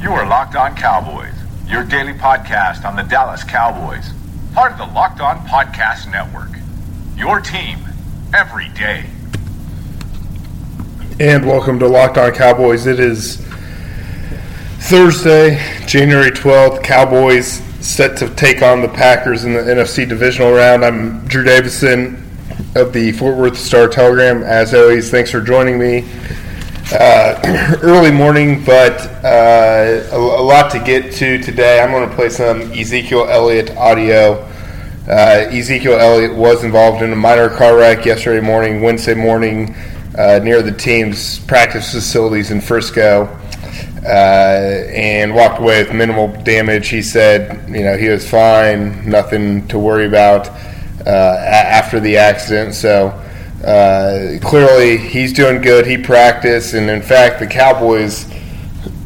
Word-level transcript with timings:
You 0.00 0.12
are 0.12 0.26
Locked 0.26 0.56
On 0.56 0.74
Cowboys, 0.74 1.34
your 1.66 1.84
daily 1.84 2.14
podcast 2.14 2.86
on 2.86 2.96
the 2.96 3.02
Dallas 3.02 3.44
Cowboys, 3.44 4.14
part 4.54 4.72
of 4.72 4.78
the 4.78 4.86
Locked 4.94 5.20
On 5.20 5.46
Podcast 5.46 6.10
Network. 6.10 6.48
Your 7.16 7.38
team 7.38 7.80
every 8.32 8.70
day. 8.70 9.04
And 11.20 11.44
welcome 11.46 11.78
to 11.80 11.86
Locked 11.86 12.16
On 12.16 12.32
Cowboys. 12.32 12.86
It 12.86 12.98
is 12.98 13.36
Thursday, 14.88 15.62
January 15.86 16.30
12th. 16.30 16.82
Cowboys 16.82 17.60
set 17.84 18.16
to 18.16 18.34
take 18.36 18.62
on 18.62 18.80
the 18.80 18.88
Packers 18.88 19.44
in 19.44 19.52
the 19.52 19.60
NFC 19.60 20.08
divisional 20.08 20.52
round. 20.52 20.82
I'm 20.82 21.26
Drew 21.26 21.44
Davison 21.44 22.26
of 22.74 22.94
the 22.94 23.12
Fort 23.12 23.36
Worth 23.36 23.58
Star 23.58 23.86
Telegram. 23.86 24.42
As 24.44 24.72
always, 24.72 25.10
thanks 25.10 25.30
for 25.30 25.42
joining 25.42 25.78
me. 25.78 26.08
Uh, 26.92 27.78
early 27.82 28.10
morning, 28.10 28.64
but 28.64 29.00
uh, 29.24 30.02
a, 30.10 30.16
a, 30.16 30.42
lot 30.42 30.72
to 30.72 30.80
get 30.80 31.12
to 31.12 31.38
today. 31.38 31.80
I'm 31.80 31.92
going 31.92 32.08
to 32.08 32.12
play 32.16 32.28
some 32.28 32.62
Ezekiel 32.72 33.28
Elliott 33.28 33.70
audio. 33.76 34.32
Uh, 35.06 35.46
Ezekiel 35.52 35.92
Elliott 35.92 36.34
was 36.34 36.64
involved 36.64 37.02
in 37.02 37.12
a 37.12 37.16
minor 37.16 37.48
car 37.48 37.76
wreck 37.76 38.04
yesterday 38.04 38.44
morning, 38.44 38.82
Wednesday 38.82 39.14
morning, 39.14 39.72
uh, 40.18 40.40
near 40.42 40.62
the 40.62 40.72
team's 40.72 41.38
practice 41.38 41.92
facilities 41.92 42.50
in 42.50 42.60
Frisco, 42.60 43.26
uh, 44.04 44.08
and 44.92 45.32
walked 45.32 45.60
away 45.60 45.84
with 45.84 45.94
minimal 45.94 46.26
damage. 46.42 46.88
He 46.88 47.02
said, 47.02 47.68
you 47.68 47.84
know, 47.84 47.96
he 47.96 48.08
was 48.08 48.28
fine, 48.28 49.08
nothing 49.08 49.68
to 49.68 49.78
worry 49.78 50.06
about 50.06 50.48
uh, 51.06 51.36
after 51.38 52.00
the 52.00 52.16
accident. 52.16 52.74
So 52.74 53.16
uh, 53.64 54.38
clearly, 54.42 54.96
he's 54.96 55.32
doing 55.32 55.60
good. 55.60 55.86
He 55.86 55.98
practiced, 55.98 56.74
and 56.74 56.88
in 56.88 57.02
fact, 57.02 57.40
the 57.40 57.46
Cowboys 57.46 58.26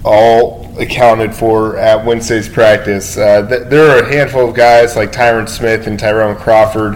all 0.04 0.64
accounted 0.78 1.34
for 1.34 1.76
at 1.76 2.04
Wednesday's 2.04 2.48
practice. 2.48 3.16
Uh, 3.16 3.46
th- 3.48 3.68
there 3.68 3.90
are 3.90 4.04
a 4.04 4.08
handful 4.08 4.48
of 4.48 4.54
guys 4.54 4.96
like 4.96 5.12
Tyron 5.12 5.48
Smith 5.48 5.86
and 5.86 5.98
Tyrone 5.98 6.36
Crawford 6.36 6.94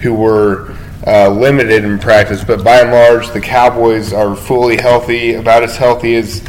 who 0.00 0.14
were 0.14 0.76
uh, 1.06 1.28
limited 1.28 1.84
in 1.84 1.98
practice, 1.98 2.42
but 2.42 2.64
by 2.64 2.80
and 2.80 2.90
large, 2.90 3.30
the 3.32 3.40
Cowboys 3.40 4.12
are 4.12 4.34
fully 4.34 4.76
healthy, 4.76 5.34
about 5.34 5.62
as 5.62 5.76
healthy 5.76 6.16
as 6.16 6.44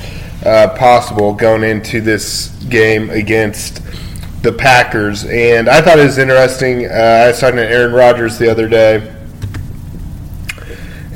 uh, 0.46 0.76
possible 0.78 1.34
going 1.34 1.64
into 1.64 2.02
this 2.02 2.50
game 2.70 3.10
against 3.10 3.84
the 4.42 4.52
Packers. 4.52 5.26
And 5.26 5.70
I 5.70 5.82
thought 5.82 6.00
it 6.00 6.06
was 6.06 6.18
interesting. 6.18 6.86
Uh, 6.86 6.90
I 6.90 7.28
was 7.28 7.40
talking 7.40 7.58
to 7.58 7.68
Aaron 7.68 7.94
Rodgers 7.94 8.38
the 8.38 8.50
other 8.50 8.68
day. 8.68 9.14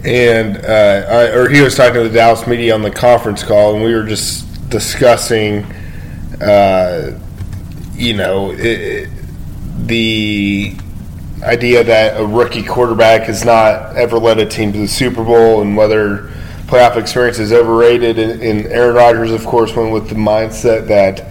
And 0.04 0.58
uh, 0.66 1.06
I, 1.10 1.28
or 1.28 1.50
he 1.50 1.62
was 1.62 1.76
talking 1.76 1.96
to 1.96 2.10
the 2.10 2.16
Dallas 2.16 2.48
media 2.48 2.74
on 2.74 2.82
the 2.82 2.92
conference 2.92 3.44
call, 3.44 3.76
and 3.76 3.84
we 3.84 3.94
were 3.94 4.06
just 4.06 4.70
discussing, 4.70 5.64
uh, 6.42 7.20
you 7.94 8.16
know, 8.16 8.52
it, 8.52 9.10
the 9.86 10.76
idea 11.44 11.84
that 11.84 12.20
a 12.20 12.26
rookie 12.26 12.64
quarterback 12.64 13.24
has 13.24 13.46
not 13.46 13.96
ever 13.96 14.18
led 14.18 14.40
a 14.40 14.46
team 14.46 14.74
to 14.74 14.80
the 14.80 14.88
Super 14.88 15.24
Bowl 15.24 15.62
and 15.62 15.76
whether 15.78 16.30
playoff 16.66 16.98
experience 16.98 17.38
is 17.38 17.52
overrated. 17.52 18.18
And, 18.18 18.42
and 18.42 18.66
Aaron 18.68 18.96
Rodgers, 18.96 19.32
of 19.32 19.46
course, 19.46 19.76
went 19.76 19.92
with 19.92 20.10
the 20.10 20.16
mindset 20.16 20.88
that 20.88 21.22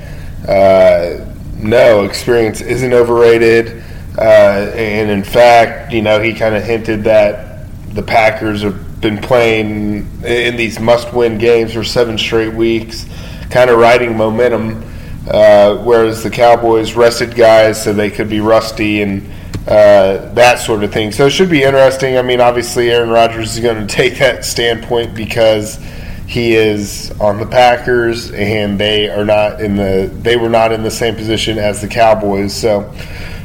uh, 0.48 1.24
no, 1.56 2.04
experience 2.04 2.60
isn't 2.60 2.92
overrated. 2.92 3.82
Uh, 4.18 4.72
and 4.74 5.10
in 5.10 5.24
fact, 5.24 5.92
you 5.92 6.02
know, 6.02 6.20
he 6.20 6.34
kind 6.34 6.54
of 6.54 6.62
hinted 6.62 7.04
that 7.04 7.49
the 7.92 8.02
Packers 8.02 8.62
have 8.62 9.00
been 9.00 9.18
playing 9.18 10.08
in 10.24 10.56
these 10.56 10.78
must 10.78 11.12
win 11.12 11.38
games 11.38 11.72
for 11.74 11.84
seven 11.84 12.18
straight 12.18 12.54
weeks, 12.54 13.06
kind 13.50 13.70
of 13.70 13.78
riding 13.78 14.16
momentum. 14.16 14.84
Uh, 15.28 15.76
whereas 15.84 16.22
the 16.22 16.30
Cowboys 16.30 16.94
rested 16.94 17.34
guys 17.34 17.82
so 17.82 17.92
they 17.92 18.10
could 18.10 18.28
be 18.28 18.40
rusty 18.40 19.02
and 19.02 19.30
uh, 19.68 20.32
that 20.32 20.58
sort 20.58 20.82
of 20.82 20.92
thing. 20.92 21.12
So 21.12 21.26
it 21.26 21.30
should 21.30 21.50
be 21.50 21.62
interesting. 21.62 22.16
I 22.16 22.22
mean, 22.22 22.40
obviously, 22.40 22.90
Aaron 22.90 23.10
Rodgers 23.10 23.54
is 23.54 23.62
going 23.62 23.86
to 23.86 23.94
take 23.94 24.18
that 24.18 24.44
standpoint 24.44 25.14
because 25.14 25.78
he 26.26 26.54
is 26.54 27.10
on 27.20 27.38
the 27.38 27.46
Packers 27.46 28.30
and 28.32 28.78
they 28.78 29.08
are 29.08 29.24
not 29.24 29.60
in 29.60 29.76
the 29.76 30.10
they 30.22 30.36
were 30.36 30.48
not 30.48 30.70
in 30.70 30.82
the 30.82 30.90
same 30.90 31.16
position 31.16 31.58
as 31.58 31.80
the 31.80 31.88
Cowboys. 31.88 32.54
So 32.54 32.92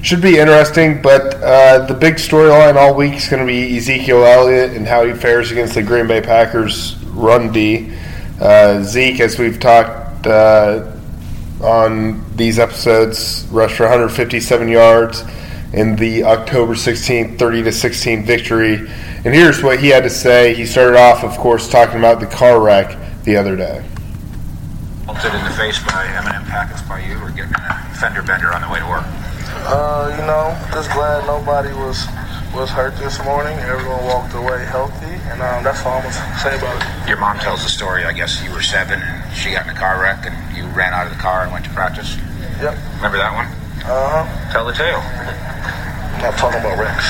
should 0.06 0.22
be 0.22 0.38
interesting. 0.38 1.02
But 1.02 1.36
uh, 1.42 1.86
the 1.86 1.94
big 1.94 2.16
storyline 2.16 2.76
all 2.76 2.94
week 2.94 3.14
is 3.14 3.28
going 3.28 3.46
to 3.46 3.48
be 3.48 3.78
Ezekiel 3.78 4.24
Elliott 4.24 4.72
and 4.72 4.88
how 4.88 5.04
he 5.06 5.14
fares 5.14 5.52
against 5.52 5.74
the 5.74 5.84
Green 5.84 6.08
Bay 6.08 6.22
Packers 6.22 6.96
run 7.06 7.52
D. 7.52 7.92
Uh, 8.40 8.84
Zeke, 8.84 9.20
as 9.22 9.40
we've 9.40 9.60
talked 9.60 10.28
uh, 10.28 10.92
on 11.62 12.24
these 12.36 12.60
episodes, 12.60 13.48
rushed 13.50 13.78
for 13.78 13.84
157 13.84 14.68
yards 14.68 15.24
in 15.74 15.96
the 15.96 16.24
October 16.24 16.74
16th 16.74 17.40
30 17.40 17.64
to 17.64 17.72
16 17.72 18.26
victory. 18.26 18.76
And 18.76 19.34
here's 19.34 19.64
what 19.64 19.80
he 19.80 19.88
had 19.88 20.04
to 20.04 20.10
say. 20.10 20.54
He 20.54 20.66
started 20.66 20.98
off, 21.00 21.24
of 21.24 21.36
course, 21.38 21.68
talking 21.68 21.98
about 21.98 22.20
the 22.20 22.28
car 22.28 22.62
wreck 22.62 22.96
the 23.24 23.36
other 23.38 23.56
day. 23.56 23.84
Bolted 25.08 25.34
in 25.34 25.44
the 25.44 25.52
face 25.52 25.84
by 25.84 26.06
M&M 26.06 26.44
packets 26.46 26.82
by 26.84 27.00
you, 27.00 27.18
or 27.20 27.32
getting 27.32 27.54
a 27.56 27.96
fender 28.00 28.22
bender 28.22 28.54
on 28.54 28.62
the 28.62 28.70
way 28.70 28.80
to 28.80 28.86
work? 28.88 29.25
Uh, 29.64 30.12
you 30.12 30.24
know, 30.28 30.52
just 30.74 30.92
glad 30.92 31.26
nobody 31.26 31.72
was 31.74 32.06
was 32.54 32.70
hurt 32.70 32.96
this 32.98 33.24
morning. 33.24 33.58
Everyone 33.60 34.04
walked 34.06 34.34
away 34.34 34.64
healthy, 34.66 35.12
and 35.32 35.42
um, 35.42 35.64
that's 35.64 35.84
all 35.86 35.98
I'm 36.00 36.04
gonna 36.04 36.40
say 36.40 36.56
about 36.56 36.76
it. 36.76 37.08
Your 37.10 37.18
mom 37.18 37.40
tells 37.40 37.64
the 37.64 37.70
story. 37.70 38.06
I 38.06 38.14
guess 38.14 38.42
you 38.44 38.52
were 38.52 38.62
seven, 38.62 39.02
and 39.02 39.34
she 39.36 39.52
got 39.52 39.68
in 39.68 39.76
a 39.76 39.80
car 39.80 40.00
wreck, 40.02 40.26
and 40.26 40.36
you 40.56 40.66
ran 40.76 40.94
out 40.94 41.08
of 41.08 41.14
the 41.14 41.20
car 41.20 41.44
and 41.44 41.52
went 41.52 41.66
to 41.66 41.72
practice. 41.72 42.16
Yep. 42.62 42.78
Remember 42.98 43.18
that 43.18 43.34
one? 43.36 43.48
Uh 43.84 44.24
huh. 44.24 44.52
Tell 44.52 44.66
the 44.66 44.74
tale. 44.74 45.02
I'm 45.04 46.22
not 46.22 46.38
talking 46.40 46.60
about 46.64 46.80
wrecks. 46.80 47.06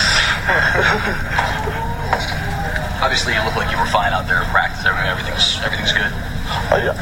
Obviously, 3.06 3.34
you 3.34 3.42
look 3.46 3.56
like 3.56 3.70
you 3.70 3.78
were 3.78 3.86
fine 3.94 4.14
out 4.14 4.26
there 4.28 4.42
in 4.42 4.50
practice. 4.50 4.86
Everything's 4.86 5.60
everything's 5.62 5.94
good. 5.94 6.10
Oh 6.74 6.82
yeah. 6.82 6.98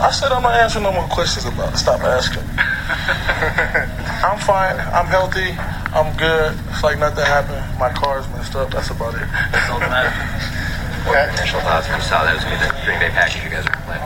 I 0.00 0.10
said 0.12 0.32
I'm 0.32 0.42
not 0.42 0.54
answering 0.54 0.84
no 0.84 0.92
more 0.92 1.06
questions 1.08 1.44
about 1.44 1.74
it. 1.74 1.76
Stop 1.76 2.00
asking. 2.00 2.40
I'm 4.22 4.38
fine. 4.38 4.76
I'm 4.92 5.06
healthy. 5.06 5.56
I'm 5.96 6.14
good. 6.16 6.56
It's 6.68 6.82
like 6.84 6.98
nothing 6.98 7.24
happened. 7.24 7.64
My 7.78 7.88
car's 7.90 8.28
messed 8.30 8.54
up. 8.54 8.70
That's 8.70 8.90
about 8.90 9.14
it. 9.14 9.26
That's 9.52 9.70
all 9.70 9.80
that 9.80 9.90
matters. 9.90 10.56
What 11.00 11.16
were 11.16 11.24
your 11.24 11.32
initial 11.32 11.60
thoughts 11.64 11.88
when 11.88 11.96
you 11.96 12.04
saw 12.04 12.28
that 12.28 12.36
was 12.36 12.44
going 12.44 12.60
to 12.60 12.68
be 12.68 12.76
the 12.76 12.84
Green 12.84 13.00
Bay 13.00 13.08
Packers 13.08 13.40
you 13.40 13.48
guys 13.48 13.64
were 13.64 13.80
playing? 13.88 14.04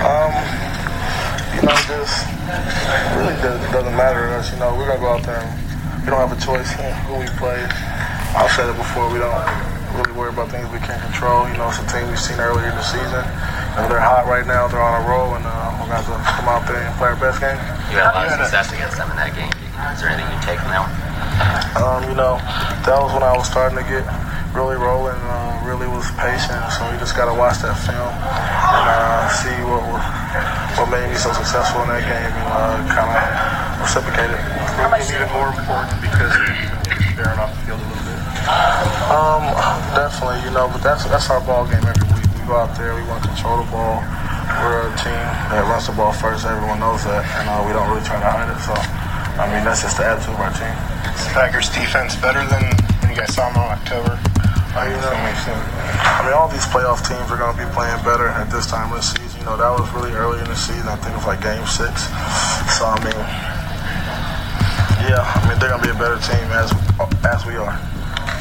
Um, 0.00 0.32
you 1.52 1.68
know, 1.68 1.76
just 1.84 2.16
really 3.20 3.36
doesn't, 3.44 3.68
doesn't 3.76 3.92
matter 3.92 4.24
to 4.24 4.40
us. 4.40 4.48
You 4.48 4.56
know, 4.56 4.72
we're 4.72 4.88
gonna 4.88 5.04
go 5.04 5.20
out 5.20 5.24
there 5.28 5.36
and 5.36 5.52
we 6.00 6.08
don't 6.08 6.16
have 6.16 6.32
a 6.32 6.40
choice 6.40 6.72
in 6.80 6.88
who 7.04 7.20
we 7.20 7.28
play. 7.36 7.60
I've 8.32 8.48
said 8.56 8.72
it 8.72 8.76
before. 8.80 9.12
We 9.12 9.20
don't 9.20 9.36
really 10.00 10.16
worry 10.16 10.32
about 10.32 10.48
things 10.48 10.64
we 10.72 10.80
can't 10.80 11.02
control. 11.12 11.44
You 11.50 11.60
know, 11.60 11.68
it's 11.68 11.82
a 11.82 11.86
team 11.92 12.08
we've 12.08 12.16
seen 12.16 12.40
earlier 12.40 12.72
in 12.72 12.76
the 12.78 12.88
season. 12.88 13.20
You 13.20 13.84
know, 13.84 13.92
they're 13.92 14.00
hot 14.00 14.24
right 14.24 14.46
now. 14.48 14.64
They're 14.64 14.80
on 14.80 15.02
a 15.02 15.04
roll, 15.04 15.36
and 15.36 15.44
uh, 15.44 15.76
we're 15.76 15.92
gonna 15.92 16.00
have 16.00 16.08
to 16.08 16.16
come 16.40 16.48
out 16.48 16.64
there 16.64 16.80
and 16.80 16.94
play 16.96 17.12
our 17.12 17.20
best 17.20 17.42
game. 17.42 17.58
You 17.92 18.00
had 18.00 18.14
a 18.14 18.16
lot 18.16 18.32
of 18.32 18.40
success 18.48 18.72
against 18.72 18.96
them 18.96 19.10
in 19.10 19.18
that 19.20 19.34
game. 19.36 19.49
Is 19.92 20.00
there 20.00 20.10
anything 20.10 20.30
you 20.30 20.42
take 20.42 20.58
from 20.62 20.70
that 20.70 20.82
one? 20.86 20.94
Um, 21.76 22.00
you 22.10 22.16
know, 22.16 22.36
that 22.86 22.96
was 22.98 23.12
when 23.12 23.22
I 23.22 23.36
was 23.36 23.46
starting 23.50 23.78
to 23.78 23.84
get 23.84 24.06
really 24.54 24.76
rolling. 24.76 25.18
Uh, 25.26 25.50
really 25.64 25.86
was 25.86 26.10
patient. 26.18 26.58
So 26.74 26.82
you 26.90 26.98
just 26.98 27.14
got 27.14 27.30
to 27.30 27.36
watch 27.36 27.62
that 27.62 27.78
film 27.86 28.10
and 28.10 28.86
uh, 28.90 29.30
see 29.30 29.54
what 29.66 29.86
what 30.78 30.88
made 30.90 31.06
me 31.06 31.14
so 31.14 31.30
successful 31.30 31.84
in 31.84 31.94
that 31.94 32.02
game 32.02 32.32
and 32.32 32.50
uh, 32.50 32.90
kind 32.90 33.10
of 33.10 33.22
reciprocate 33.84 34.30
it. 34.34 34.42
Much 34.90 35.06
even 35.12 35.30
more 35.30 35.52
important 35.52 35.94
because 36.02 36.32
you're 36.34 37.14
bearing 37.14 37.38
off 37.38 37.52
the 37.54 37.60
field 37.68 37.78
a 37.78 37.86
little 37.86 38.06
bit? 38.06 38.20
Um, 39.12 39.42
definitely, 39.94 40.40
you 40.42 40.52
know, 40.54 40.66
but 40.72 40.82
that's 40.82 41.04
that's 41.06 41.28
our 41.30 41.42
ball 41.44 41.68
game 41.68 41.84
every 41.84 42.06
week. 42.10 42.26
We 42.34 42.42
go 42.48 42.58
out 42.58 42.74
there, 42.74 42.96
we 42.96 43.04
want 43.06 43.22
to 43.22 43.30
control 43.30 43.62
the 43.62 43.68
ball. 43.70 44.02
We're 44.64 44.90
a 44.90 44.96
team 44.98 45.14
that 45.54 45.62
runs 45.70 45.86
the 45.86 45.94
ball 45.94 46.10
first. 46.10 46.42
Everyone 46.42 46.80
knows 46.82 47.06
that, 47.06 47.22
and 47.38 47.46
uh, 47.46 47.62
we 47.62 47.70
don't 47.70 47.86
really 47.86 48.02
try 48.02 48.18
to 48.18 48.26
hide 48.26 48.50
it. 48.50 48.58
So, 48.66 48.74
I 49.38 49.46
mean, 49.52 49.62
that's 49.62 49.82
just 49.82 49.96
the 49.98 50.06
attitude 50.06 50.34
of 50.34 50.40
our 50.40 50.52
team. 50.56 50.74
Is 51.14 51.26
the 51.26 51.32
Packers 51.36 51.68
defense 51.70 52.16
better 52.18 52.42
than 52.48 52.64
when 53.00 53.12
you 53.12 53.16
guys 53.16 53.34
saw 53.34 53.50
them 53.52 53.62
in 53.62 53.68
October? 53.70 54.18
You 54.70 54.94
know, 55.02 55.10
I 55.10 56.22
mean, 56.22 56.32
all 56.32 56.46
these 56.46 56.64
playoff 56.70 57.02
teams 57.02 57.26
are 57.26 57.36
going 57.36 57.50
to 57.50 57.58
be 57.58 57.66
playing 57.74 57.98
better 58.06 58.30
at 58.30 58.54
this 58.54 58.70
time 58.70 58.94
of 58.94 59.02
the 59.02 59.06
season. 59.06 59.42
You 59.42 59.46
know, 59.50 59.58
that 59.58 59.66
was 59.74 59.90
really 59.90 60.14
early 60.14 60.38
in 60.38 60.46
the 60.46 60.54
season. 60.54 60.86
I 60.86 60.94
think 60.94 61.10
it 61.10 61.18
was 61.18 61.26
like 61.26 61.42
game 61.42 61.66
six. 61.66 62.06
So, 62.78 62.86
I 62.86 62.94
mean, 63.02 63.18
yeah, 65.10 65.26
I 65.26 65.42
mean, 65.50 65.58
they're 65.58 65.74
going 65.74 65.82
to 65.82 65.88
be 65.90 65.90
a 65.90 65.98
better 65.98 66.22
team 66.22 66.46
as, 66.54 66.70
as 67.26 67.42
we 67.50 67.58
are. 67.58 67.74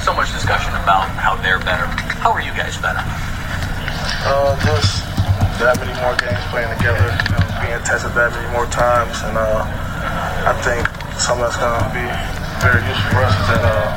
So 0.05 0.13
much 0.13 0.29
discussion 0.29 0.69
about 0.85 1.09
how 1.17 1.33
they're 1.41 1.65
better. 1.65 1.89
How 2.21 2.29
are 2.29 2.45
you 2.45 2.53
guys 2.53 2.77
better? 2.77 3.01
Uh, 4.29 4.53
just 4.61 5.01
that 5.57 5.81
many 5.81 5.97
more 5.97 6.13
games 6.13 6.39
playing 6.53 6.69
together, 6.77 7.09
you 7.25 7.31
know, 7.33 7.41
being 7.57 7.81
tested 7.81 8.13
that 8.13 8.29
many 8.37 8.45
more 8.53 8.69
times. 8.69 9.17
And 9.25 9.33
uh, 9.33 9.65
I 10.39 10.55
think 10.63 10.87
something 11.19 11.43
that's 11.43 11.59
going 11.59 11.75
to 11.75 11.91
be 11.91 12.05
very 12.63 12.79
useful 12.87 13.11
for 13.11 13.21
us 13.27 13.35
is 13.35 13.47
that, 13.51 13.63
uh, 13.63 13.87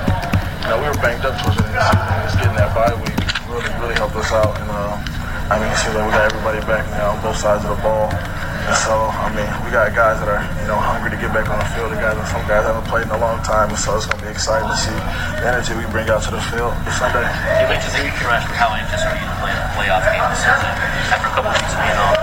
you 0.62 0.68
know, 0.74 0.78
we 0.82 0.86
were 0.90 0.98
banged 0.98 1.22
up 1.22 1.38
towards 1.38 1.54
the 1.54 1.66
end 1.70 1.78
of 1.78 1.82
the 1.82 1.94
season. 1.94 2.22
Just 2.26 2.36
getting 2.42 2.58
that 2.58 2.70
bye 2.74 2.94
week 2.98 3.18
really, 3.46 3.70
really 3.78 3.94
helped 3.94 4.18
us 4.18 4.30
out. 4.34 4.58
And 4.58 4.70
uh, 4.70 4.98
I 5.50 5.62
mean, 5.62 5.70
it 5.70 5.78
seems 5.78 5.94
like 5.94 6.02
we 6.02 6.12
got 6.14 6.26
everybody 6.34 6.58
back 6.66 6.82
now 6.98 7.14
on 7.14 7.22
both 7.22 7.38
sides 7.38 7.62
of 7.62 7.74
the 7.74 7.80
ball. 7.82 8.10
And 8.10 8.78
so, 8.78 8.94
I 8.94 9.26
mean, 9.34 9.50
we 9.66 9.74
got 9.74 9.90
guys 9.90 10.22
that 10.22 10.30
are, 10.30 10.42
you 10.62 10.66
know, 10.70 10.78
hungry 10.78 11.10
to 11.10 11.18
get 11.18 11.34
back 11.34 11.50
on 11.50 11.58
the 11.58 11.66
field. 11.74 11.90
The 11.90 11.98
guys, 11.98 12.14
some 12.30 12.46
guys 12.46 12.62
haven't 12.62 12.86
played 12.86 13.06
in 13.06 13.14
a 13.14 13.18
long 13.18 13.42
time, 13.42 13.70
and 13.70 13.78
so 13.78 13.98
it's 13.98 14.06
going 14.06 14.22
to 14.22 14.26
be 14.26 14.30
exciting 14.30 14.70
to 14.70 14.78
see 14.78 14.94
the 15.38 15.46
energy 15.50 15.74
we 15.74 15.82
bring 15.90 16.06
out 16.06 16.22
to 16.26 16.32
the 16.34 16.42
field 16.50 16.70
this 16.86 16.94
Sunday. 16.94 17.26
You 17.58 17.66
mentioned 17.66 17.90
that 17.90 18.06
you 18.06 18.14
can 18.14 18.30
how 18.54 18.70
anxious 18.70 19.02
are 19.02 19.18
you 19.18 19.26
to 19.26 19.38
play 19.42 19.50
a 19.50 19.66
playoff 19.74 20.06
game 20.06 20.22
this 20.30 20.46
season 20.46 20.70
after 21.10 21.26
a 21.26 21.34
couple 21.34 21.50
weeks 21.50 21.74
of 21.74 21.80
being 21.82 21.98
off? 22.02 22.22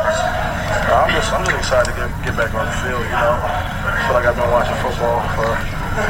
I'm 0.89 1.11
just, 1.11 1.29
I'm 1.35 1.43
just 1.43 1.59
excited 1.59 1.91
to 1.91 1.95
get, 1.99 2.09
get 2.23 2.35
back 2.39 2.51
on 2.55 2.65
the 2.65 2.75
field. 2.87 3.03
You 3.03 3.19
know, 3.19 3.35
feel 4.09 4.17
like 4.17 4.25
I've 4.25 4.41
been 4.41 4.49
watching 4.49 4.73
football 4.81 5.21
for 5.37 5.45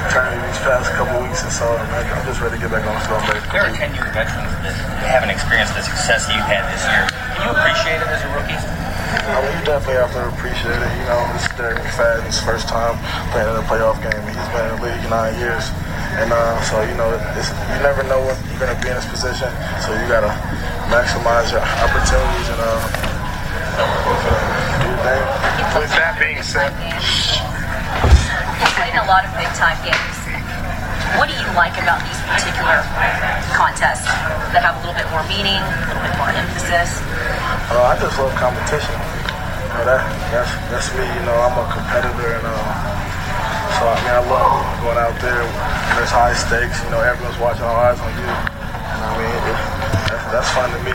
eternity 0.08 0.40
these 0.48 0.64
past 0.64 0.88
couple 0.96 1.20
weeks, 1.20 1.44
and 1.44 1.52
so 1.52 1.68
I'm 1.68 2.24
just 2.24 2.40
ready 2.40 2.56
to 2.56 2.62
get 2.64 2.72
back 2.72 2.88
on 2.88 2.96
the 2.96 3.04
field. 3.04 3.20
There 3.52 3.68
are 3.68 3.76
10 3.76 3.92
year 3.92 4.08
veterans 4.16 4.56
that 4.64 4.72
haven't 5.04 5.36
experienced 5.36 5.76
the 5.76 5.84
success 5.84 6.24
that 6.24 6.32
you've 6.32 6.48
had 6.48 6.64
this 6.72 6.80
year. 6.88 7.04
Can 7.12 7.44
you 7.44 7.52
appreciate 7.60 8.00
it 8.00 8.08
as 8.08 8.24
a 8.24 8.32
rookie? 8.32 8.56
I 8.56 9.44
mean, 9.44 9.52
you 9.52 9.64
definitely 9.68 10.00
have 10.00 10.16
to 10.16 10.32
appreciate 10.32 10.80
it. 10.80 10.92
You 10.96 11.12
know, 11.12 11.20
this 11.36 11.44
is 11.44 11.52
Darren 11.60 11.76
McFadden's 11.84 12.40
first 12.40 12.72
time 12.72 12.96
playing 13.36 13.52
in 13.52 13.60
a 13.60 13.68
playoff 13.68 14.00
game. 14.00 14.24
He's 14.32 14.48
been 14.56 14.64
in 14.64 14.80
the 14.80 14.82
league 14.88 15.04
nine 15.12 15.36
years. 15.36 15.68
And 16.24 16.32
uh, 16.32 16.56
so, 16.72 16.80
you 16.80 16.96
know, 16.96 17.12
you 17.12 17.80
never 17.84 18.08
know 18.08 18.24
when 18.24 18.36
you're 18.48 18.64
going 18.64 18.72
to 18.72 18.80
be 18.80 18.88
in 18.88 18.96
this 18.96 19.12
position. 19.12 19.52
So 19.84 19.92
you 19.92 20.08
got 20.08 20.24
to 20.24 20.32
maximize 20.88 21.52
your 21.52 21.68
opportunities 21.84 22.48
and 22.48 22.64
uh, 22.64 22.80
do 23.76 24.88
your 24.88 25.00
thing. 25.04 25.24
With 25.84 25.92
that 26.00 26.16
being 26.16 26.40
said, 26.40 26.72
you've 28.60 28.76
played 28.76 28.96
a 28.98 29.06
lot 29.06 29.24
of 29.26 29.32
big 29.38 29.50
time 29.56 29.78
games. 29.86 30.18
What 31.18 31.26
do 31.26 31.34
you 31.34 31.50
like 31.58 31.74
about 31.82 32.02
these 32.06 32.22
particular 32.30 32.86
contests 33.58 34.06
that 34.54 34.62
have 34.62 34.78
a 34.78 34.82
little 34.86 34.98
bit 34.98 35.10
more 35.10 35.26
meaning, 35.26 35.58
a 35.58 35.86
little 35.90 36.06
bit 36.06 36.16
more 36.22 36.30
emphasis? 36.30 37.02
Uh, 37.74 37.90
I 37.90 37.98
just 37.98 38.14
love 38.22 38.34
competition. 38.38 38.94
You 38.94 39.74
know, 39.74 39.86
that, 39.90 40.02
that's, 40.30 40.52
that's 40.70 40.90
me. 40.94 41.06
You 41.06 41.24
know, 41.26 41.34
I'm 41.34 41.58
a 41.58 41.66
competitor, 41.70 42.30
and 42.38 42.46
uh, 42.46 42.90
so 43.78 43.90
I 43.90 43.96
mean, 44.06 44.14
I 44.14 44.24
love 44.28 44.54
going 44.86 45.00
out 45.02 45.18
there. 45.24 45.46
There's 45.98 46.14
high 46.14 46.36
stakes. 46.38 46.84
You 46.86 46.94
know, 46.94 47.02
everyone's 47.02 47.38
watching, 47.42 47.66
all 47.66 47.80
eyes 47.80 47.98
on 48.02 48.12
you. 48.14 48.28
And 48.28 49.00
I 49.02 49.12
mean, 49.18 49.34
it, 49.50 49.60
that's, 50.10 50.26
that's 50.30 50.50
fun 50.52 50.70
to 50.70 50.80
me. 50.84 50.94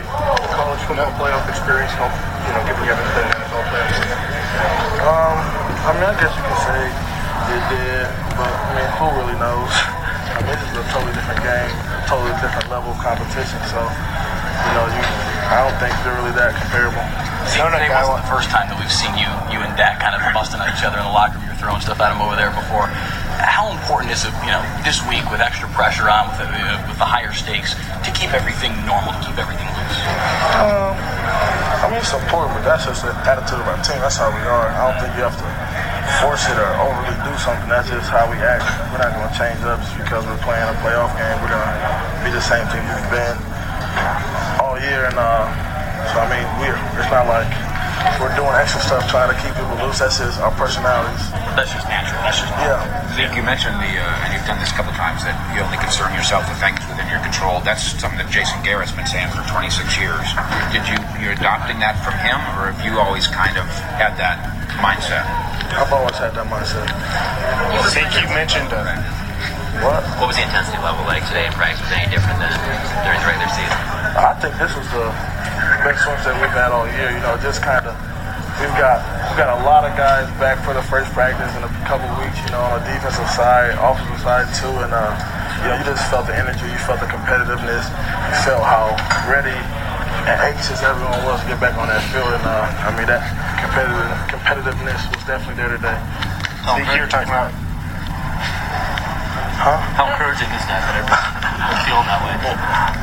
College 0.53 0.83
football 0.85 1.11
playoff 1.19 1.47
experience 1.49 1.91
help, 1.97 2.13
you 2.45 2.51
know, 2.55 2.61
giving 2.67 2.85
you 2.87 2.93
everything 2.93 3.25
NFL 3.35 3.63
playoffs. 3.73 4.35
Um, 5.01 5.64
I 5.85 5.93
mean, 5.93 6.01
I 6.01 6.17
guess 6.17 6.33
you 6.33 6.41
can 6.41 6.57
say 6.65 6.81
it 6.89 7.63
did, 7.69 8.09
but 8.41 8.49
I 8.49 8.73
mean, 8.73 8.89
who 8.97 9.05
really 9.21 9.37
knows? 9.37 9.69
I 9.69 10.41
mean, 10.41 10.57
this 10.57 10.65
is 10.65 10.81
a 10.81 10.85
totally 10.89 11.13
different 11.13 11.45
game, 11.45 11.69
totally 12.09 12.33
different 12.41 12.73
level 12.73 12.89
of 12.89 12.97
competition. 13.05 13.61
So, 13.69 13.85
you 13.85 14.71
know, 14.73 14.85
you, 14.89 15.01
I 15.45 15.61
don't 15.61 15.77
think 15.77 15.93
they're 16.01 16.17
really 16.17 16.33
that 16.41 16.57
comparable. 16.57 17.05
See, 17.45 17.61
today 17.61 17.93
wasn't 17.93 18.17
the 18.17 18.33
first 18.33 18.49
time 18.49 18.65
that 18.73 18.81
we've 18.81 18.89
seen 18.89 19.13
you, 19.13 19.29
you 19.53 19.61
and 19.61 19.77
Dak 19.77 20.01
kind 20.01 20.17
of 20.17 20.25
busting 20.33 20.57
at 20.57 20.73
each 20.73 20.81
other 20.81 20.97
in 20.97 21.05
the 21.05 21.13
locker 21.13 21.37
room. 21.37 21.53
You're 21.53 21.61
throwing 21.61 21.85
stuff 21.85 22.01
at 22.01 22.09
him 22.09 22.17
over 22.17 22.33
there 22.33 22.49
before. 22.49 22.89
How 23.37 23.69
important 23.69 24.09
is 24.09 24.25
it, 24.25 24.33
you 24.41 24.49
know, 24.49 24.65
this 24.81 25.05
week 25.05 25.21
with 25.29 25.37
extra 25.37 25.69
pressure 25.77 26.09
on, 26.09 26.33
with 26.33 26.41
the, 26.41 26.49
uh, 26.49 26.81
with 26.89 26.97
the 26.97 27.05
higher 27.05 27.29
stakes, 27.29 27.77
to 27.77 28.09
keep 28.09 28.33
everything 28.33 28.73
normal, 28.89 29.13
to 29.13 29.21
keep 29.21 29.37
everything 29.37 29.69
loose? 29.69 30.01
Um, 30.57 30.97
I 30.97 31.93
mean, 31.93 32.01
it's 32.01 32.09
important, 32.09 32.57
but 32.57 32.65
that's 32.65 32.89
just 32.89 33.05
the 33.05 33.13
attitude 33.29 33.61
of 33.61 33.69
our 33.69 33.77
team. 33.85 34.01
That's 34.01 34.17
how 34.17 34.33
we 34.33 34.41
are. 34.49 34.73
I 34.73 34.89
don't 34.89 34.97
think 34.97 35.13
you 35.13 35.21
have 35.21 35.37
to 35.37 35.64
force 36.21 36.45
it 36.49 36.57
or 36.57 36.71
overly 36.81 37.15
do 37.25 37.33
something. 37.41 37.69
That's 37.69 37.89
just 37.89 38.09
how 38.09 38.29
we 38.29 38.37
act. 38.37 38.65
We're 38.93 39.01
not 39.01 39.13
going 39.17 39.27
to 39.27 39.35
change 39.35 39.59
up 39.65 39.81
just 39.81 39.97
because 39.97 40.23
we're 40.25 40.41
playing 40.45 40.65
a 40.69 40.77
playoff 40.85 41.11
game. 41.17 41.35
We're 41.41 41.53
going 41.53 41.65
to 41.65 42.21
be 42.21 42.31
the 42.31 42.43
same 42.43 42.65
team 42.69 42.83
we've 42.85 43.11
been 43.11 43.37
all 44.61 44.77
year. 44.77 45.09
And 45.09 45.17
uh, 45.17 45.49
so, 46.13 46.21
I 46.21 46.27
mean, 46.29 46.45
we're, 46.61 46.77
it's 46.97 47.09
not 47.09 47.25
like 47.25 47.49
we're 48.21 48.33
doing 48.37 48.53
extra 48.53 48.81
stuff 48.81 49.09
trying 49.09 49.33
to 49.33 49.37
keep 49.41 49.51
people 49.57 49.75
loose. 49.81 49.99
That's 49.99 50.21
just 50.21 50.37
our 50.39 50.53
personalities. 50.53 51.25
That's 51.57 51.73
just 51.73 51.87
natural. 51.89 52.21
That's 52.21 52.37
just 52.37 52.53
yeah. 52.61 52.79
Zeke, 53.17 53.33
you 53.33 53.43
mentioned 53.43 53.75
the, 53.81 53.93
uh, 53.97 54.23
and 54.23 54.29
you've 54.35 54.45
done 54.45 54.59
this 54.61 54.69
a 54.71 54.77
couple 54.77 54.91
of 54.93 54.99
times, 54.99 55.23
that 55.25 55.35
you 55.55 55.63
only 55.63 55.79
concern 55.81 56.13
yourself 56.13 56.45
with 56.45 56.59
things 56.61 56.77
within 56.85 57.07
your 57.09 57.23
control. 57.23 57.63
That's 57.63 57.95
something 57.97 58.19
that 58.19 58.29
Jason 58.29 58.59
Garrett's 58.61 58.93
been 58.93 59.07
saying 59.07 59.31
for 59.33 59.41
26 59.49 59.97
years. 59.97 60.27
Did 60.69 60.85
you 60.85 60.99
you're 61.23 61.33
adopting 61.33 61.79
that 61.79 61.97
from 62.03 62.13
him, 62.21 62.37
or 62.59 62.69
have 62.69 62.81
you 62.83 62.99
always 62.99 63.25
kind 63.25 63.57
of 63.57 63.65
had 63.97 64.19
that 64.19 64.37
mindset? 64.77 65.54
I've 65.75 65.91
always 65.91 66.15
had 66.15 66.31
that 66.39 66.47
mindset. 66.47 66.87
Zeke, 67.91 68.07
you 68.23 68.27
mentioned 68.31 68.71
that. 68.71 68.87
what? 69.83 69.99
What 70.23 70.31
was 70.31 70.39
the 70.39 70.47
intensity 70.47 70.79
level 70.79 71.03
like 71.03 71.27
today 71.27 71.45
in 71.45 71.53
practice? 71.53 71.83
Was 71.83 71.91
any 71.91 72.07
different 72.07 72.39
than 72.39 72.51
during 73.03 73.19
the 73.19 73.27
regular 73.27 73.51
season? 73.51 73.75
I 74.15 74.31
think 74.39 74.55
this 74.55 74.71
was 74.71 74.87
the 74.95 75.11
best 75.83 76.07
ones 76.07 76.23
that 76.23 76.35
we've 76.39 76.55
had 76.55 76.71
all 76.71 76.87
year. 76.87 77.11
You 77.11 77.19
know, 77.19 77.35
just 77.43 77.59
kind 77.59 77.83
of 77.83 77.91
we've 78.63 78.77
got 78.79 79.03
we've 79.27 79.39
got 79.39 79.51
a 79.51 79.61
lot 79.67 79.83
of 79.83 79.91
guys 79.99 80.31
back 80.39 80.63
for 80.63 80.71
the 80.71 80.85
first 80.87 81.11
practice 81.11 81.51
in 81.59 81.63
a 81.67 81.71
couple 81.83 82.07
weeks. 82.23 82.39
You 82.47 82.55
know, 82.55 82.63
on 82.71 82.79
the 82.79 82.87
defensive 82.95 83.27
side, 83.35 83.75
offensive 83.75 84.23
side 84.23 84.47
too, 84.55 84.71
and 84.79 84.95
uh, 84.95 85.11
you 85.59 85.67
know, 85.71 85.75
you 85.75 85.83
just 85.83 86.07
felt 86.07 86.23
the 86.25 86.35
energy, 86.35 86.65
you 86.71 86.79
felt 86.87 87.03
the 87.03 87.11
competitiveness, 87.11 87.83
you 88.31 88.37
felt 88.47 88.63
how 88.63 88.95
ready 89.27 89.59
and 90.25 90.41
anxious 90.41 90.81
everyone 90.81 91.21
was 91.27 91.37
to 91.43 91.47
get 91.53 91.59
back 91.61 91.77
on 91.77 91.85
that 91.91 92.01
field. 92.09 92.31
And 92.33 92.45
uh, 92.47 92.65
I 92.87 92.89
mean, 92.97 93.05
that 93.05 93.21
competitive 93.75 94.15
competitiveness 94.31 95.03
was 95.11 95.19
definitely 95.27 95.59
there 95.59 95.75
today. 95.75 95.99
Zeke, 96.63 96.95
you're 96.95 97.11
talking 97.11 97.27
about. 97.27 97.51
Huh? 99.59 99.75
How 99.99 100.07
encouraging 100.07 100.47
is 100.55 100.63
that 100.71 100.79
that 100.79 100.95
everyone's 100.95 101.83
feeling 101.87 102.07
that 102.07 102.23
way? 102.23 102.35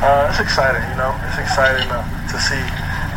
Uh, 0.01 0.33
it's 0.33 0.41
exciting, 0.41 0.81
you 0.89 0.97
know. 0.97 1.13
It's 1.29 1.37
exciting 1.37 1.85
uh, 1.93 2.01
to 2.25 2.37
see 2.41 2.57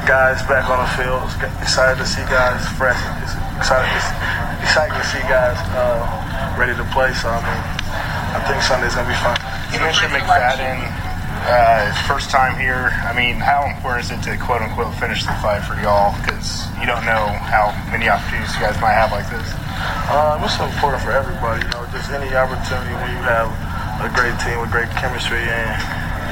guys 0.04 0.44
back 0.44 0.68
on 0.68 0.84
the 0.84 0.90
field. 1.00 1.24
It's 1.24 1.72
excited 1.72 1.96
to 1.96 2.04
see 2.04 2.20
guys 2.28 2.60
fresh. 2.76 3.00
It's 3.24 3.32
exciting. 3.56 3.88
It's 3.96 4.12
exciting 4.60 4.92
to 5.00 5.06
see 5.08 5.24
guys 5.24 5.56
uh, 5.80 6.04
ready 6.60 6.76
to 6.76 6.84
play. 6.92 7.08
So 7.16 7.32
I 7.32 7.40
mean, 7.40 7.62
I 8.36 8.38
think 8.44 8.60
Sunday's 8.60 8.92
gonna 8.92 9.08
be 9.08 9.16
fun. 9.24 9.32
You 9.72 9.80
mentioned 9.80 10.12
McFadden, 10.12 10.92
uh, 11.46 11.94
first 12.10 12.30
time 12.30 12.58
here. 12.58 12.90
I 13.06 13.14
mean, 13.14 13.38
how 13.38 13.70
important 13.70 14.04
is 14.04 14.10
it 14.10 14.20
to 14.26 14.34
quote 14.42 14.62
unquote 14.62 14.92
finish 14.98 15.22
the 15.22 15.34
fight 15.38 15.62
for 15.62 15.78
y'all? 15.78 16.10
Because 16.18 16.66
you 16.82 16.86
don't 16.86 17.06
know 17.06 17.30
how 17.46 17.70
many 17.90 18.10
opportunities 18.10 18.50
you 18.58 18.66
guys 18.66 18.74
might 18.82 18.98
have 18.98 19.14
like 19.14 19.30
this. 19.30 19.46
It's 20.56 20.72
important 20.72 21.04
for 21.04 21.12
everybody. 21.12 21.60
You 21.60 21.70
know, 21.76 21.84
just 21.92 22.08
any 22.08 22.32
opportunity 22.32 22.96
when 22.96 23.12
you 23.12 23.20
have 23.28 23.52
a 24.00 24.08
great 24.16 24.32
team 24.40 24.56
with 24.56 24.72
great 24.72 24.88
chemistry 24.96 25.36
and 25.36 25.68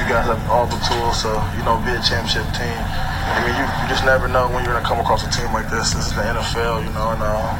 you 0.01 0.05
guys 0.09 0.25
have 0.25 0.41
all 0.49 0.65
the 0.65 0.81
tools 0.81 1.21
to, 1.29 1.37
you 1.59 1.65
know, 1.69 1.77
be 1.85 1.93
a 1.93 2.01
championship 2.01 2.49
team. 2.57 2.73
I 2.73 3.45
mean, 3.45 3.53
you, 3.53 3.67
you 3.69 3.85
just 3.93 4.09
never 4.09 4.33
know 4.33 4.49
when 4.49 4.65
you're 4.65 4.73
gonna 4.73 4.87
come 4.87 4.97
across 4.97 5.27
a 5.27 5.31
team 5.35 5.53
like 5.53 5.69
this. 5.69 5.93
This 5.93 6.09
is 6.09 6.15
the 6.17 6.25
NFL, 6.25 6.89
you 6.89 6.93
know, 6.97 7.13
and 7.13 7.21
uh, 7.21 7.53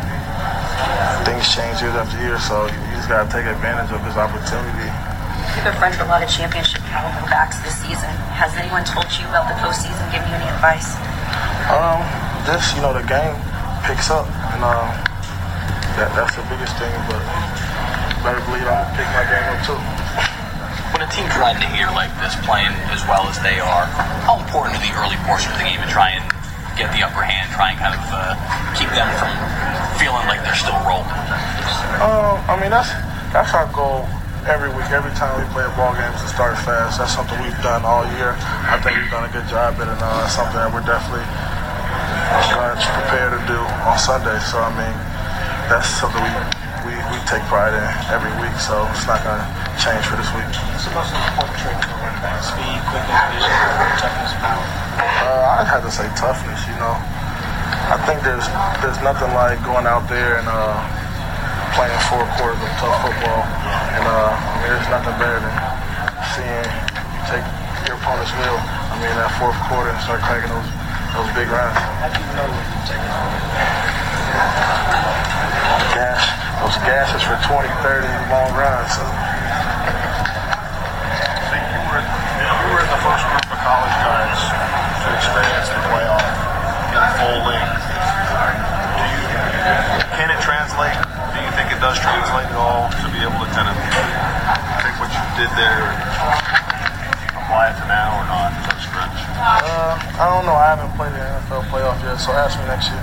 things 1.29 1.45
change 1.53 1.85
year 1.85 1.93
after 1.93 2.17
year. 2.23 2.41
So 2.41 2.65
you 2.65 2.91
just 2.97 3.13
gotta 3.13 3.29
take 3.29 3.45
advantage 3.45 3.93
of 3.93 4.01
this 4.07 4.17
opportunity. 4.17 4.89
You've 5.55 5.71
befriended 5.71 6.03
a 6.03 6.11
lot 6.11 6.19
of 6.19 6.27
championship 6.27 6.83
caliber 6.91 7.31
backs 7.31 7.63
this 7.63 7.79
season. 7.79 8.11
Has 8.35 8.51
anyone 8.59 8.83
told 8.83 9.07
you 9.15 9.23
about 9.31 9.47
the 9.47 9.55
postseason, 9.63 10.03
given 10.11 10.27
you 10.27 10.35
any 10.35 10.51
advice? 10.51 10.99
Um, 11.71 12.03
this, 12.43 12.75
you 12.75 12.83
know, 12.83 12.91
the 12.91 13.07
game 13.07 13.39
picks 13.87 14.11
up, 14.11 14.27
and 14.51 14.67
uh, 14.67 14.91
that, 15.95 16.11
that's 16.19 16.35
the 16.35 16.43
biggest 16.51 16.75
thing. 16.75 16.91
But 17.07 17.23
better 18.27 18.43
believe 18.51 18.67
I'm 18.67 18.83
gonna 18.83 18.99
pick 18.99 19.07
my 19.15 19.23
game 19.31 19.47
up 19.47 19.63
too. 19.63 19.79
When 20.91 21.07
a 21.07 21.11
team's 21.15 21.31
riding 21.39 21.63
a 21.63 21.71
heater 21.71 21.95
like 21.95 22.11
this, 22.19 22.35
playing 22.43 22.75
as 22.91 23.07
well 23.07 23.31
as 23.31 23.39
they 23.39 23.63
are, 23.63 23.87
how 24.27 24.43
important 24.43 24.75
are 24.75 24.83
the 24.83 24.91
early 24.99 25.19
portion 25.23 25.55
of 25.55 25.63
the 25.63 25.71
game 25.71 25.79
to 25.79 25.87
try 25.87 26.19
and 26.19 26.27
get 26.75 26.91
the 26.91 27.07
upper 27.07 27.23
hand, 27.23 27.47
try 27.55 27.71
and 27.71 27.79
kind 27.79 27.95
of 27.95 28.03
uh, 28.11 28.35
keep 28.75 28.91
them 28.91 29.07
from 29.23 29.31
feeling 30.03 30.27
like 30.27 30.43
they're 30.43 30.59
still 30.59 30.83
rolling? 30.83 31.15
Um, 32.03 32.43
I 32.51 32.59
mean 32.59 32.75
that's 32.75 32.91
that's 33.31 33.55
our 33.55 33.71
goal 33.71 34.11
every 34.45 34.69
week, 34.77 34.89
every 34.93 35.13
time 35.17 35.33
we 35.41 35.47
play 35.57 35.65
a 35.65 35.73
ball 35.73 35.97
game 35.97 36.13
to 36.13 36.29
start 36.29 36.57
fast. 36.69 37.01
That's 37.01 37.17
something 37.17 37.37
we've 37.41 37.57
done 37.65 37.81
all 37.85 38.05
year. 38.21 38.37
I 38.69 38.77
think 38.85 39.01
we've 39.01 39.09
done 39.09 39.25
a 39.25 39.33
good 39.33 39.49
job 39.49 39.81
at 39.81 39.89
it. 39.89 39.97
Uh, 39.97 40.21
that's 40.21 40.37
something 40.37 40.61
that 40.61 40.69
we're 40.69 40.85
definitely 40.85 41.25
going 42.53 42.77
to 42.77 42.89
prepare 43.01 43.29
to 43.33 43.41
do 43.49 43.57
on 43.89 43.97
Sunday. 43.97 44.37
So 44.45 44.61
I 44.61 44.69
mean, 44.77 44.97
that's 45.73 45.89
something 45.97 46.21
we 46.21 46.33
we, 46.85 46.93
we 47.09 47.17
take 47.25 47.41
pride 47.49 47.73
in 47.73 47.89
every 48.13 48.33
week, 48.45 48.53
so 48.61 48.85
it's 48.93 49.09
not 49.09 49.25
going 49.25 49.41
to 49.41 49.47
change 49.81 50.05
for 50.05 50.21
this 50.21 50.29
week. 50.37 50.45
What's 50.77 50.85
the 50.85 50.93
most 50.93 51.17
important 51.17 51.57
trait 51.65 51.81
for 51.81 51.97
running 52.05 52.21
back, 52.21 52.45
Speed, 52.45 52.77
quickness, 52.93 53.25
vision, 53.33 53.57
toughness, 53.97 54.33
power? 54.45 54.65
Uh, 55.25 55.57
I'd 55.65 55.69
have 55.73 55.81
to 55.89 55.93
say 55.93 56.05
toughness, 56.13 56.61
you 56.69 56.77
know. 56.77 56.93
I 57.89 57.97
think 58.05 58.21
there's 58.21 58.45
there's 58.85 59.01
nothing 59.01 59.33
like 59.33 59.57
going 59.65 59.89
out 59.89 60.05
there 60.13 60.37
and 60.37 60.49
uh, 60.49 60.77
playing 61.75 61.99
four 62.07 62.23
quarters 62.39 62.63
of 62.63 62.73
tough 62.79 62.99
football. 63.03 63.43
And 63.95 64.05
uh, 64.07 64.31
I 64.31 64.63
mean, 64.63 64.71
there's 64.71 64.89
nothing 64.91 65.15
better 65.19 65.39
than 65.43 65.55
seeing 66.35 66.67
you 67.15 67.21
take 67.31 67.47
your 67.87 67.99
opponent's 67.99 68.33
will. 68.39 68.59
I 68.59 68.95
mean, 69.03 69.15
that 69.19 69.31
fourth 69.43 69.59
quarter 69.67 69.91
and 69.91 70.01
start 70.03 70.23
cracking 70.23 70.51
those 70.55 70.71
those 71.15 71.31
big 71.31 71.47
runs. 71.47 71.79
Gas, 75.95 76.19
those 76.59 76.75
gases 76.83 77.23
for 77.23 77.39
20, 77.47 77.71
30 77.87 78.11
long 78.35 78.51
runs. 78.59 78.91
So 78.99 79.07
you 81.55 81.81
were, 81.87 82.03
you 82.03 82.67
were 82.75 82.83
in 82.83 82.91
the 82.91 82.99
first 82.99 83.23
group 83.31 83.47
of 83.47 83.59
college 83.63 83.95
guys 84.03 84.41
to 84.43 85.09
experience 85.15 85.71
the 85.71 85.83
playoff 85.87 86.27
in 86.91 87.03
full 87.23 87.41
length. 87.47 87.79
Do 88.99 89.07
you, 89.07 89.23
can 90.19 90.35
it 90.35 90.43
translate? 90.43 90.99
Do 91.31 91.39
you 91.39 91.53
think 91.55 91.71
it 91.71 91.79
does 91.79 91.99
translate 92.03 92.51
at 92.51 92.59
all 92.59 92.91
to 92.91 93.07
be 93.15 93.23
able 93.23 93.39
to 93.39 93.51
kind 93.55 93.71
of 93.71 93.77
take 94.83 94.99
what 94.99 95.15
you 95.15 95.23
did 95.39 95.51
there 95.55 95.95
and 95.95 97.39
apply 97.39 97.71
it 97.71 97.79
to 97.79 97.87
now 97.87 98.19
or 98.19 98.27
not? 98.27 98.51
Is 98.51 98.67
that 98.67 98.79
a 98.79 98.83
stretch? 98.83 99.19
Uh, 99.35 99.95
I 100.19 100.25
don't 100.31 100.47
know. 100.47 100.57
I 100.57 100.73
haven't 100.73 100.95
played 100.97 101.13
the 101.13 101.21
NFL 101.21 101.69
playoff 101.69 101.99
yet, 102.01 102.17
so 102.17 102.33
ask 102.33 102.57
me 102.57 102.65
next 102.71 102.89
year. 102.89 103.03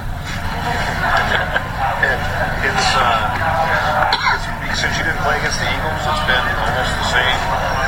And 2.01 2.19
it's, 2.65 2.89
uh, 2.97 4.71
it's 4.71 4.81
since 4.81 4.95
you 4.97 5.03
didn't 5.05 5.21
play 5.21 5.37
against 5.37 5.61
the 5.61 5.69
Eagles, 5.69 6.01
it's 6.01 6.25
been 6.25 6.45
almost 6.65 6.91
the 6.97 7.07
same 7.13 7.39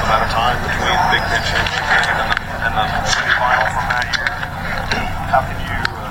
amount 0.06 0.28
of 0.28 0.32
time 0.36 0.60
between 0.62 0.94
the 0.94 1.10
Big 1.10 1.24
Ten 1.34 1.42
championship 1.50 1.88
game 1.88 2.08
and 2.14 2.20
the, 2.20 2.28
and 2.68 2.74
the 2.78 2.86
semifinal 3.10 3.68
from 3.74 3.86
that 3.90 4.06
year. 4.14 4.30
How 5.34 5.42
can 5.42 5.58
you, 5.58 5.80
uh, 5.82 6.04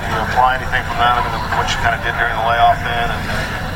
can 0.00 0.08
you 0.16 0.29
apply 0.40 0.56
anything 0.56 0.80
from 0.88 0.96
that? 0.96 1.20
I 1.20 1.28
mean, 1.28 1.36
what 1.60 1.68
you 1.68 1.76
kind 1.84 1.92
of 1.92 2.00
did 2.00 2.16
during 2.16 2.32
the 2.32 2.46
layoff 2.48 2.80
then, 2.80 3.12
and 3.12 3.22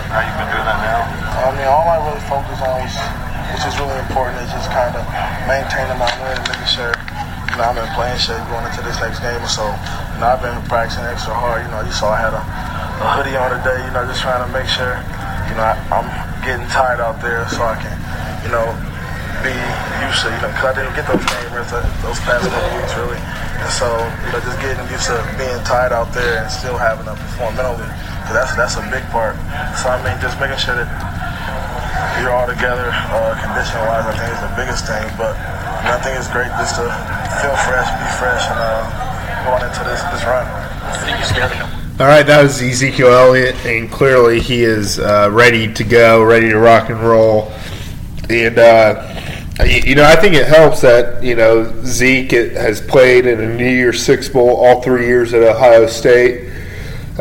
how 0.09 0.25
you've 0.25 0.39
been 0.41 0.49
doing 0.49 0.65
that 0.65 0.81
now? 0.81 1.01
I 1.45 1.53
mean, 1.53 1.69
all 1.69 1.85
I 1.85 2.01
really 2.09 2.25
focus 2.25 2.57
on 2.65 2.81
was, 2.81 2.97
which 3.53 3.69
is 3.69 3.77
really 3.77 4.01
important, 4.01 4.41
is 4.41 4.49
just 4.49 4.73
kind 4.73 4.97
of 4.97 5.05
maintaining 5.45 6.01
my 6.01 6.09
win 6.25 6.33
and 6.33 6.47
making 6.49 6.73
sure, 6.73 6.97
you 7.53 7.61
know, 7.61 7.69
I'm 7.69 7.77
in 7.77 7.85
playing 7.93 8.17
shape 8.17 8.41
going 8.49 8.65
into 8.65 8.81
this 8.81 8.97
next 8.97 9.21
game. 9.21 9.45
So, 9.45 9.61
you 10.17 10.25
know, 10.25 10.33
I've 10.33 10.41
been 10.41 10.57
practicing 10.65 11.05
extra 11.05 11.37
hard. 11.37 11.69
You 11.69 11.71
know, 11.77 11.85
you 11.85 11.93
saw 11.93 12.17
I 12.17 12.25
had 12.25 12.33
a, 12.33 12.41
a 12.41 13.07
hoodie 13.13 13.37
on 13.37 13.53
today, 13.61 13.85
you 13.85 13.93
know, 13.93 14.09
just 14.09 14.25
trying 14.25 14.41
to 14.41 14.49
make 14.49 14.65
sure, 14.65 14.97
you 15.53 15.61
know, 15.61 15.69
I, 15.69 15.77
I'm 15.93 16.09
getting 16.49 16.65
tired 16.73 17.05
out 17.05 17.21
there 17.21 17.45
so 17.53 17.61
I 17.61 17.77
can, 17.77 17.93
you 18.41 18.49
know, 18.49 18.65
be 19.45 19.53
used 20.01 20.25
to, 20.25 20.33
you 20.33 20.41
know, 20.41 20.49
because 20.49 20.73
I 20.73 20.75
didn't 20.81 20.97
get 20.97 21.05
those 21.05 21.21
game 21.29 21.53
uh, 21.53 21.85
those 22.01 22.17
past 22.25 22.49
couple 22.49 22.73
weeks, 22.73 22.97
really. 22.97 23.44
And 23.61 23.73
so, 23.73 23.89
you 24.27 24.31
know, 24.35 24.41
just 24.43 24.59
getting 24.61 24.85
used 24.91 25.07
to 25.09 25.19
being 25.39 25.59
tired 25.65 25.95
out 25.95 26.13
there 26.13 26.43
and 26.45 26.51
still 26.51 26.77
having 26.77 27.07
to 27.07 27.15
perform 27.15 27.55
mentally, 27.57 27.87
because 28.23 28.35
that's, 28.35 28.53
that's 28.57 28.77
a 28.77 28.85
big 28.91 29.05
part. 29.15 29.39
So, 29.81 29.89
I 29.89 30.03
mean, 30.03 30.17
just 30.19 30.37
making 30.43 30.59
sure 30.59 30.77
that 30.77 30.89
you're 32.21 32.31
all 32.35 32.47
together, 32.47 32.91
uh, 32.91 33.35
condition-wise, 33.39 34.07
I 34.07 34.15
think 34.15 34.31
is 34.35 34.43
the 34.43 34.55
biggest 34.55 34.83
thing. 34.87 35.07
But 35.17 35.35
you 35.83 35.91
know, 35.91 35.97
I 35.97 36.01
think 36.03 36.19
it's 36.19 36.31
great 36.31 36.51
just 36.59 36.77
to 36.77 36.87
feel 37.43 37.57
fresh, 37.67 37.89
be 37.89 38.09
fresh, 38.19 38.45
and 38.51 38.59
uh, 38.61 38.83
going 39.47 39.63
into 39.65 39.83
this, 39.87 40.03
this 40.15 40.23
run. 40.27 40.47
All 42.01 42.07
right, 42.07 42.27
that 42.27 42.43
was 42.43 42.61
Ezekiel 42.61 43.09
Elliott, 43.09 43.55
and 43.65 43.91
clearly 43.91 44.41
he 44.41 44.63
is 44.63 44.99
uh, 44.99 45.29
ready 45.33 45.73
to 45.75 45.85
go, 45.85 46.25
ready 46.25 46.49
to 46.49 46.59
rock 46.59 46.91
and 46.91 47.01
roll. 47.01 47.53
And 48.29 48.59
uh, 48.59 49.15
you 49.61 49.81
you 49.87 49.95
know, 49.95 50.05
I 50.05 50.17
think 50.17 50.35
it 50.35 50.47
helps 50.47 50.81
that 50.81 51.23
you 51.23 51.37
know 51.37 51.65
Zeke 51.85 52.33
has 52.33 52.81
played 52.81 53.27
in 53.27 53.41
a 53.41 53.55
New 53.55 53.69
Year's 53.69 54.05
Six 54.05 54.29
Bowl 54.29 54.57
all 54.57 54.83
three 54.83 55.07
years 55.07 55.33
at 55.33 55.43
Ohio 55.43 55.87
State. 55.87 56.51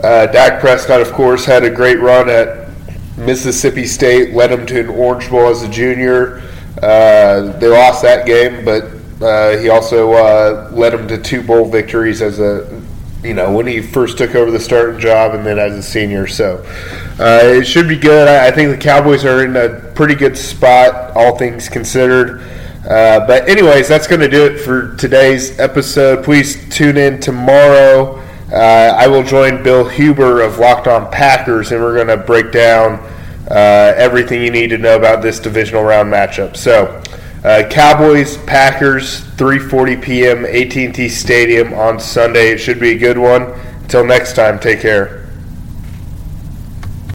Uh, 0.01 0.25
Dak 0.27 0.59
Prescott, 0.59 1.01
of 1.01 1.11
course, 1.11 1.45
had 1.45 1.63
a 1.63 1.69
great 1.69 1.99
run 1.99 2.29
at 2.29 2.69
Mississippi 3.17 3.85
State, 3.85 4.33
led 4.33 4.51
him 4.51 4.65
to 4.65 4.79
an 4.79 4.89
Orange 4.89 5.29
Bowl 5.29 5.47
as 5.47 5.61
a 5.61 5.69
junior. 5.69 6.41
Uh, 6.81 7.57
they 7.59 7.67
lost 7.67 8.01
that 8.01 8.25
game, 8.25 8.65
but 8.65 8.85
uh, 9.21 9.57
he 9.57 9.69
also 9.69 10.13
uh, 10.13 10.69
led 10.73 10.93
them 10.93 11.07
to 11.07 11.17
two 11.17 11.41
bowl 11.43 11.69
victories 11.69 12.21
as 12.21 12.39
a 12.39 12.65
you 13.23 13.33
know 13.33 13.51
when 13.51 13.67
he 13.67 13.81
first 13.81 14.17
took 14.17 14.35
over 14.35 14.51
the 14.51 14.59
starting 14.59 14.99
job 14.99 15.33
and 15.33 15.45
then 15.45 15.57
as 15.59 15.73
a 15.73 15.83
senior. 15.83 16.27
So 16.27 16.63
uh, 17.19 17.39
it 17.43 17.65
should 17.65 17.87
be 17.87 17.97
good. 17.97 18.27
I, 18.27 18.47
I 18.47 18.51
think 18.51 18.71
the 18.71 18.83
Cowboys 18.83 19.25
are 19.25 19.45
in 19.45 19.55
a 19.55 19.79
pretty 19.93 20.15
good 20.15 20.37
spot, 20.37 21.15
all 21.15 21.37
things 21.37 21.69
considered. 21.69 22.41
Uh, 22.87 23.25
but 23.25 23.47
anyways, 23.47 23.87
that's 23.87 24.07
going 24.07 24.19
to 24.19 24.29
do 24.29 24.45
it 24.45 24.59
for 24.59 24.95
today's 24.97 25.57
episode. 25.57 26.25
Please 26.25 26.67
tune 26.69 26.97
in 26.97 27.19
tomorrow. 27.21 28.19
Uh, 28.51 28.93
I 28.97 29.07
will 29.07 29.23
join 29.23 29.63
Bill 29.63 29.87
Huber 29.87 30.41
of 30.41 30.59
Locked 30.59 30.87
On 30.87 31.09
Packers, 31.09 31.71
and 31.71 31.81
we're 31.81 31.95
going 31.95 32.07
to 32.07 32.17
break 32.17 32.51
down 32.51 32.99
uh, 33.49 33.93
everything 33.95 34.43
you 34.43 34.51
need 34.51 34.67
to 34.67 34.77
know 34.77 34.97
about 34.97 35.21
this 35.21 35.39
divisional 35.39 35.83
round 35.83 36.11
matchup. 36.11 36.57
So, 36.57 37.01
uh, 37.43 37.67
Cowboys 37.69 38.37
Packers 38.45 39.21
3:40 39.35 40.01
p.m. 40.01 40.45
AT&T 40.45 41.09
Stadium 41.09 41.73
on 41.73 41.99
Sunday. 41.99 42.51
It 42.51 42.59
should 42.59 42.79
be 42.79 42.91
a 42.91 42.97
good 42.97 43.17
one. 43.17 43.53
Until 43.83 44.05
next 44.05 44.33
time, 44.35 44.59
take 44.59 44.79
care. 44.79 45.22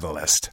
Catalyst. 0.00 0.50